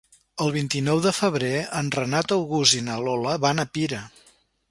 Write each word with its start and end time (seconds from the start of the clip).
El 0.43 0.47
vint-i-nou 0.53 1.01
de 1.05 1.11
febrer 1.17 1.51
en 1.81 1.91
Renat 1.97 2.33
August 2.37 2.79
i 2.81 2.83
na 2.89 2.97
Lola 3.09 3.37
van 3.47 3.65
a 3.65 3.69
Pira. 3.77 4.01